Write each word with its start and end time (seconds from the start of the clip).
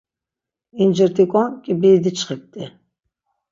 İncirt̆ikon 0.81 1.49
k̆ibiri 1.63 1.99
diçxipt̆i. 2.03 2.63